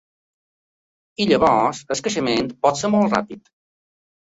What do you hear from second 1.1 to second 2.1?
I llavors el